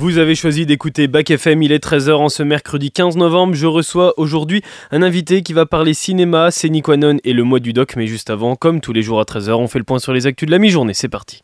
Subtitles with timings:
[0.00, 3.52] Vous avez choisi d'écouter Bac FM, il est 13h en ce mercredi 15 novembre.
[3.52, 6.86] Je reçois aujourd'hui un invité qui va parler cinéma, c'est Nick
[7.22, 7.96] et le mois du doc.
[7.96, 10.26] Mais juste avant, comme tous les jours à 13h, on fait le point sur les
[10.26, 10.94] actus de la mi-journée.
[10.94, 11.42] C'est parti.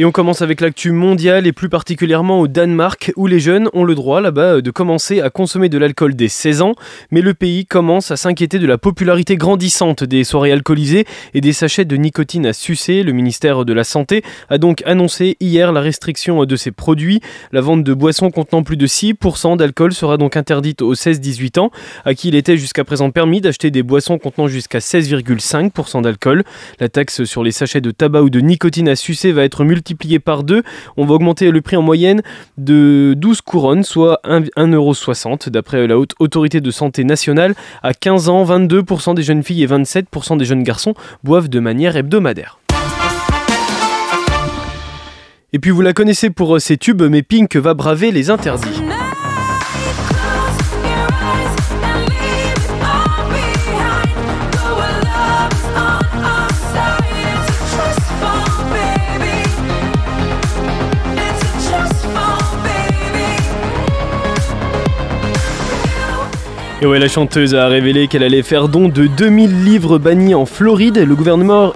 [0.00, 3.84] Et on commence avec l'actu mondiale et plus particulièrement au Danemark où les jeunes ont
[3.84, 6.72] le droit là-bas de commencer à consommer de l'alcool dès 16 ans.
[7.10, 11.04] Mais le pays commence à s'inquiéter de la popularité grandissante des soirées alcoolisées
[11.34, 13.02] et des sachets de nicotine à sucer.
[13.02, 17.20] Le ministère de la Santé a donc annoncé hier la restriction de ces produits.
[17.52, 21.70] La vente de boissons contenant plus de 6% d'alcool sera donc interdite aux 16-18 ans,
[22.06, 26.44] à qui il était jusqu'à présent permis d'acheter des boissons contenant jusqu'à 16,5% d'alcool.
[26.78, 29.89] La taxe sur les sachets de tabac ou de nicotine à sucer va être multipliée
[29.90, 30.62] multiplié par deux,
[30.96, 32.22] on va augmenter le prix en moyenne
[32.58, 37.54] de 12 couronnes, soit 1,60€ d'après la haute autorité de santé nationale.
[37.82, 41.96] À 15 ans, 22% des jeunes filles et 27% des jeunes garçons boivent de manière
[41.96, 42.60] hebdomadaire.
[45.52, 48.80] Et puis vous la connaissez pour ses tubes, mais Pink va braver les interdits.
[66.82, 70.46] Et ouais, la chanteuse a révélé qu'elle allait faire don de 2000 livres bannis en
[70.46, 70.96] Floride.
[70.96, 71.14] Le,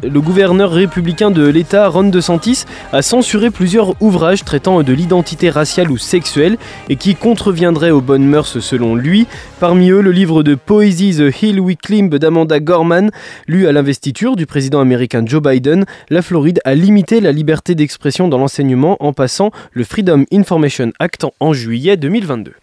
[0.09, 5.91] le gouverneur républicain de l'État, Ron DeSantis, a censuré plusieurs ouvrages traitant de l'identité raciale
[5.91, 6.57] ou sexuelle
[6.89, 9.27] et qui contreviendraient aux bonnes mœurs selon lui.
[9.61, 13.11] Parmi eux, le livre de poésie The Hill We Climb d'Amanda Gorman,
[13.47, 15.85] lu à l'investiture du président américain Joe Biden.
[16.09, 21.27] La Floride a limité la liberté d'expression dans l'enseignement en passant le Freedom Information Act
[21.41, 22.55] en juillet 2022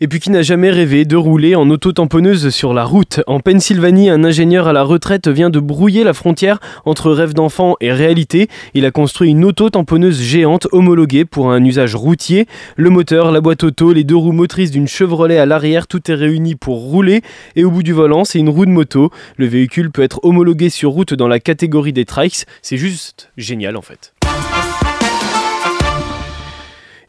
[0.00, 3.20] et puis qui n'a jamais rêvé de rouler en auto-tamponneuse sur la route.
[3.26, 7.76] En Pennsylvanie, un ingénieur à la retraite vient de brouiller la frontière entre rêve d'enfant
[7.80, 8.48] et réalité.
[8.74, 12.46] Il a construit une auto-tamponneuse géante homologuée pour un usage routier.
[12.76, 16.14] Le moteur, la boîte auto, les deux roues motrices d'une Chevrolet à l'arrière, tout est
[16.14, 17.22] réuni pour rouler.
[17.56, 19.10] Et au bout du volant, c'est une roue de moto.
[19.36, 22.46] Le véhicule peut être homologué sur route dans la catégorie des trikes.
[22.62, 24.14] C'est juste génial en fait.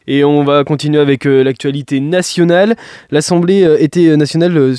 [0.06, 2.76] Et on va continuer avec euh, l'actualité nationale.
[3.10, 4.74] L'Assemblée euh, était nationale euh,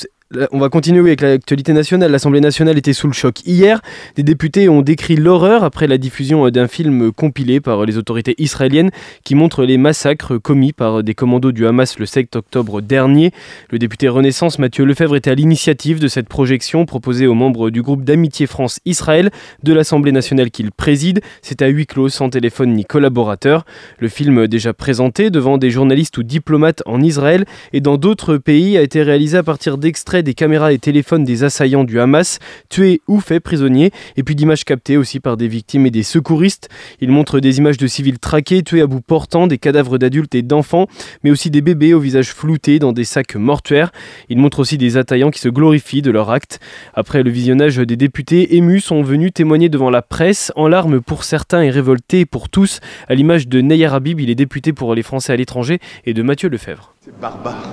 [0.51, 2.11] on va continuer avec l'actualité nationale.
[2.11, 3.81] L'Assemblée nationale était sous le choc hier.
[4.15, 8.91] Des députés ont décrit l'horreur après la diffusion d'un film compilé par les autorités israéliennes
[9.23, 13.31] qui montre les massacres commis par des commandos du Hamas le 7 octobre dernier.
[13.69, 17.81] Le député Renaissance Mathieu Lefebvre était à l'initiative de cette projection proposée aux membres du
[17.81, 19.29] groupe d'amitié France-Israël
[19.63, 21.21] de l'Assemblée nationale qu'il préside.
[21.41, 23.65] C'est à huis clos, sans téléphone ni collaborateur.
[23.99, 28.77] Le film déjà présenté devant des journalistes ou diplomates en Israël et dans d'autres pays
[28.77, 32.39] a été réalisé à partir d'extraits des caméras et téléphones des assaillants du Hamas,
[32.69, 36.69] tués ou faits prisonniers, et puis d'images captées aussi par des victimes et des secouristes.
[37.01, 40.41] Il montre des images de civils traqués, tués à bout portant, des cadavres d'adultes et
[40.41, 40.87] d'enfants,
[41.23, 43.91] mais aussi des bébés au visage flouté dans des sacs mortuaires.
[44.29, 46.59] Il montre aussi des attaillants qui se glorifient de leur acte.
[46.93, 51.23] Après le visionnage, des députés émus sont venus témoigner devant la presse, en larmes pour
[51.23, 55.03] certains et révoltés pour tous, à l'image de Neyar Habib, il est député pour les
[55.03, 56.93] Français à l'étranger, et de Mathieu Lefebvre.
[57.01, 57.63] C'est barbare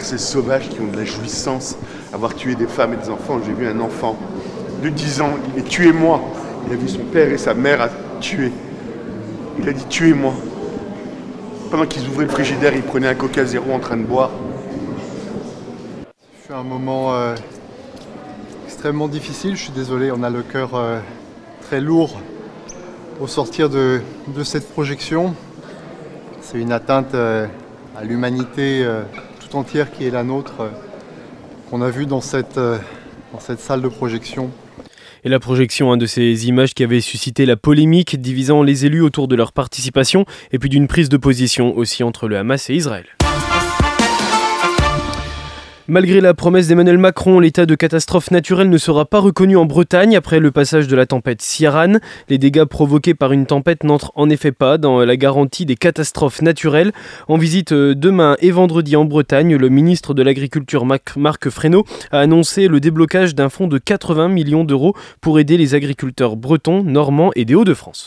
[0.00, 1.76] ces sauvages qui ont de la jouissance,
[2.12, 3.40] avoir tué des femmes et des enfants.
[3.44, 4.16] J'ai vu un enfant
[4.82, 6.20] de 10 ans, il est tué-moi.
[6.66, 7.88] Il a vu son père et sa mère à
[8.20, 8.52] tuer.
[9.58, 10.34] Il a dit tuez-moi.
[11.70, 14.30] Pendant qu'ils ouvraient le frigidaire, ils prenaient un coca zéro en train de boire.
[16.46, 17.34] C'est un moment euh,
[18.66, 20.98] extrêmement difficile, je suis désolé, on a le cœur euh,
[21.62, 22.20] très lourd
[23.20, 24.00] au sortir de,
[24.42, 25.34] cette projection.
[26.42, 27.46] C'est une atteinte euh,
[27.96, 28.86] à l'humanité
[29.62, 30.68] qui est la nôtre, euh,
[31.70, 32.78] qu'on a vu dans cette, euh,
[33.32, 34.50] dans cette salle de projection.
[35.22, 39.00] Et la projection hein, de ces images qui avaient suscité la polémique, divisant les élus
[39.00, 42.74] autour de leur participation, et puis d'une prise de position aussi entre le Hamas et
[42.74, 43.06] Israël.
[45.86, 50.16] Malgré la promesse d'Emmanuel Macron, l'état de catastrophe naturelle ne sera pas reconnu en Bretagne
[50.16, 51.98] après le passage de la tempête Ciaran.
[52.30, 56.40] Les dégâts provoqués par une tempête n'entrent en effet pas dans la garantie des catastrophes
[56.40, 56.92] naturelles.
[57.28, 62.20] En visite euh, demain et vendredi en Bretagne, le ministre de l'Agriculture Marc Fresneau a
[62.20, 67.30] annoncé le déblocage d'un fonds de 80 millions d'euros pour aider les agriculteurs bretons, normands
[67.36, 68.06] et des Hauts-de-France.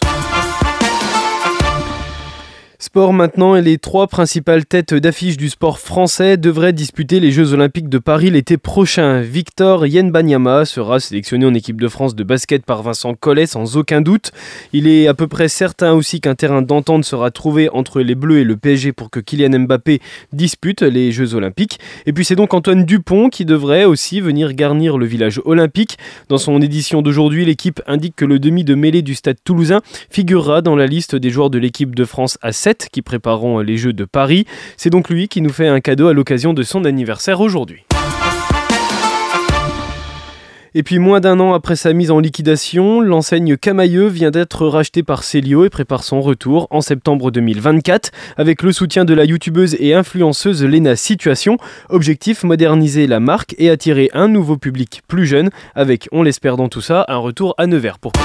[2.88, 7.52] Sport maintenant et les trois principales têtes d'affiche du sport français devraient disputer les Jeux
[7.52, 9.20] Olympiques de Paris l'été prochain.
[9.20, 14.00] Victor Yenbanyama sera sélectionné en équipe de France de basket par Vincent Collet sans aucun
[14.00, 14.32] doute.
[14.72, 18.40] Il est à peu près certain aussi qu'un terrain d'entente sera trouvé entre les Bleus
[18.40, 20.00] et le PSG pour que Kylian Mbappé
[20.32, 21.82] dispute les Jeux Olympiques.
[22.06, 25.98] Et puis c'est donc Antoine Dupont qui devrait aussi venir garnir le village olympique.
[26.30, 30.62] Dans son édition d'aujourd'hui, l'équipe indique que le demi de mêlée du stade toulousain figurera
[30.62, 33.94] dans la liste des joueurs de l'équipe de France à 7 qui prépareront les Jeux
[33.94, 34.46] de Paris.
[34.78, 37.84] C'est donc lui qui nous fait un cadeau à l'occasion de son anniversaire aujourd'hui.
[40.78, 45.02] Et puis moins d'un an après sa mise en liquidation, l'enseigne Camailleux vient d'être rachetée
[45.02, 49.76] par Célio et prépare son retour en septembre 2024 avec le soutien de la youtubeuse
[49.80, 51.58] et influenceuse Lena Situation.
[51.90, 56.70] Objectif moderniser la marque et attirer un nouveau public plus jeune avec, on l'espère dans
[56.70, 57.98] tout ça, un retour à Nevers.
[57.98, 58.22] Pourquoi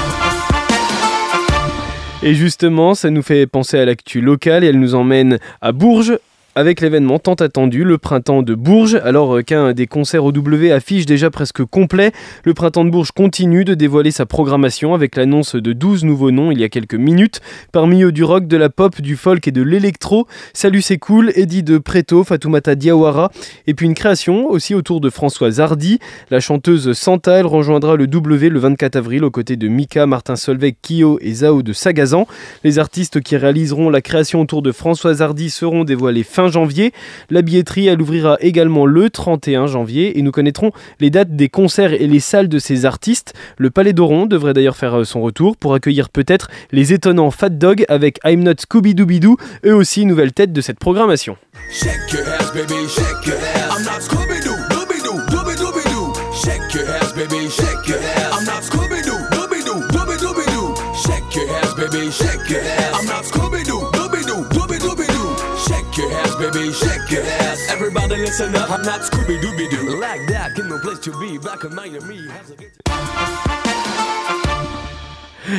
[2.25, 6.17] et justement, ça nous fait penser à l'actu locale et elle nous emmène à Bourges
[6.55, 8.99] avec l'événement tant attendu, le printemps de Bourges.
[9.03, 12.11] Alors euh, qu'un des concerts au W affiche déjà presque complet,
[12.43, 16.51] le printemps de Bourges continue de dévoiler sa programmation avec l'annonce de 12 nouveaux noms
[16.51, 17.41] il y a quelques minutes.
[17.71, 20.27] Parmi eux du rock, de la pop, du folk et de l'électro.
[20.53, 23.31] Salut c'est cool, Eddie de Preto, Fatoumata Diawara.
[23.67, 25.99] Et puis une création aussi autour de Françoise Hardy.
[26.29, 30.35] La chanteuse Santa, elle rejoindra le W le 24 avril aux côtés de Mika, Martin
[30.35, 32.27] Solveig, Kyo et Zao de Sagazan.
[32.63, 36.93] Les artistes qui réaliseront la création autour de Françoise Hardy seront dévoilés fin janvier.
[37.29, 41.93] La billetterie, elle ouvrira également le 31 janvier et nous connaîtrons les dates des concerts
[41.93, 43.33] et les salles de ces artistes.
[43.57, 47.49] Le Palais d'Oron devrait d'ailleurs faire euh, son retour pour accueillir peut-être les étonnants Fat
[47.49, 51.37] Dog avec I'm Not Scooby Dooby Doo, eux aussi nouvelle tête de cette programmation.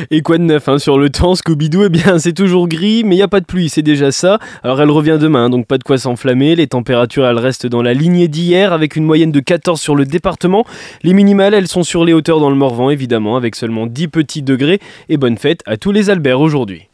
[0.09, 3.13] Et quoi de neuf hein, sur le temps Scooby-Doo Eh bien, c'est toujours gris, mais
[3.13, 4.39] il n'y a pas de pluie, c'est déjà ça.
[4.63, 6.55] Alors, elle revient demain, donc pas de quoi s'enflammer.
[6.55, 10.05] Les températures, elles restent dans la lignée d'hier, avec une moyenne de 14 sur le
[10.05, 10.65] département.
[11.03, 14.41] Les minimales, elles sont sur les hauteurs dans le Morvan, évidemment, avec seulement 10 petits
[14.41, 14.79] degrés.
[15.07, 16.89] Et bonne fête à tous les Alberts aujourd'hui.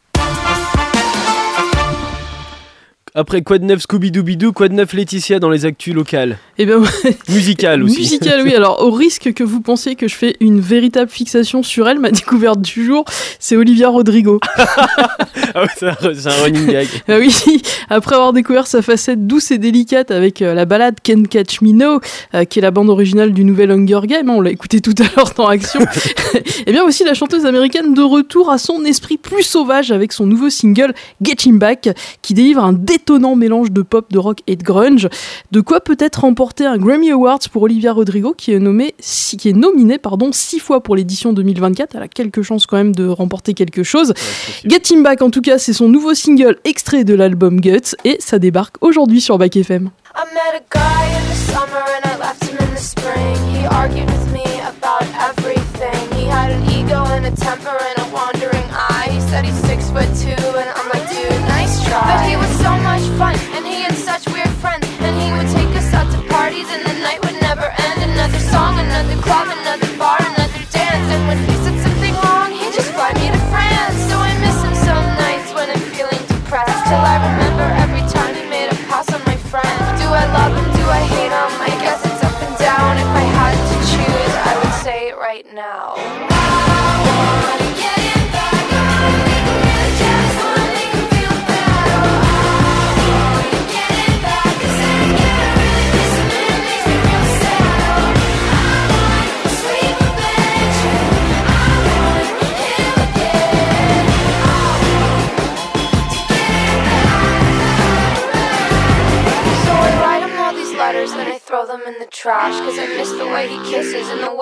[3.14, 6.80] Après quoi de neuf Scooby-Dooby-Doo, quoi de neuf Laetitia dans les actus locales Eh bien,
[7.28, 7.98] musical aussi.
[7.98, 8.54] Musical, oui.
[8.54, 12.10] Alors, au risque que vous pensiez que je fais une véritable fixation sur elle, ma
[12.10, 13.04] découverte du jour,
[13.38, 14.40] c'est Olivia Rodrigo.
[14.56, 16.88] ah c'est un, running gag.
[17.08, 21.24] ah oui, après avoir découvert sa facette douce et délicate avec euh, la balade Can't
[21.28, 22.00] Catch Me Now,
[22.34, 24.94] euh, qui est la bande originale du nouvel Hunger Game, hein, on l'a écouté tout
[24.98, 25.80] à l'heure dans Action.
[26.66, 30.24] eh bien aussi la chanteuse américaine de retour à son esprit plus sauvage avec son
[30.24, 31.90] nouveau single Get Him Back,
[32.22, 32.72] qui délivre un
[33.02, 35.08] étonnant mélange de pop, de rock et de grunge.
[35.50, 39.52] De quoi peut-être remporter un Grammy Awards pour Olivia Rodrigo, qui est, nommé, qui est
[39.52, 41.96] nominée pardon, six fois pour l'édition 2024.
[41.96, 44.14] Elle a quelques chances quand même de remporter quelque chose.
[44.64, 48.16] Get Him Back, en tout cas, c'est son nouveau single extrait de l'album Guts, et
[48.20, 49.90] ça débarque aujourd'hui sur Back FM.
[85.12, 85.94] It right now.
[109.62, 112.78] So I write him all these letters and I throw them in the trash Cause
[112.78, 114.41] I miss the way he kisses and the way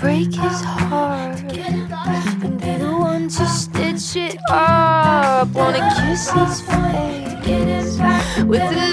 [0.00, 5.48] break his heart and be the one to stitch it up.
[5.48, 7.98] Wanna kiss his face
[8.44, 8.89] with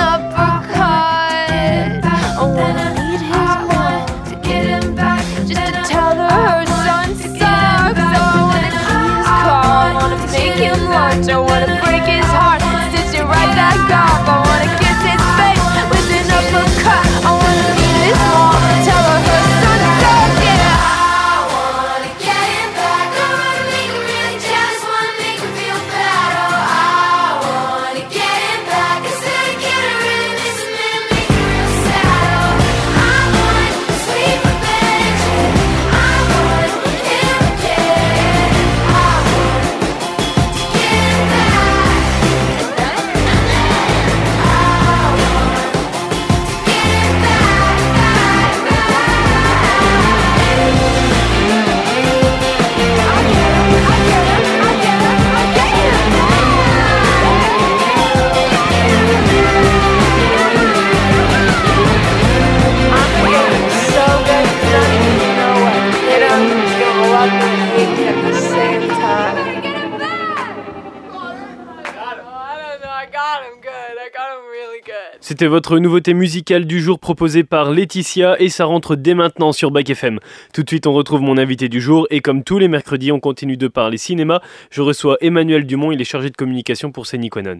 [75.20, 79.72] C'était votre nouveauté musicale du jour proposée par Laetitia et ça rentre dès maintenant sur
[79.72, 80.20] Bac FM.
[80.54, 83.20] Tout de suite, on retrouve mon invité du jour et comme tous les mercredis, on
[83.20, 84.42] continue de parler cinéma.
[84.70, 87.56] Je reçois Emmanuel Dumont, il est chargé de communication pour Séniquanon.